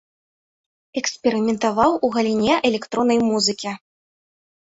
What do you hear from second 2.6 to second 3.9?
электроннай музыкі.